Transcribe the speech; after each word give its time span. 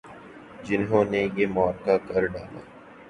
جنہوں 0.63 1.03
نے 1.05 1.21
یہ 1.35 1.47
معرکہ 1.47 1.97
کر 2.07 2.25
ڈالا۔ 2.25 2.59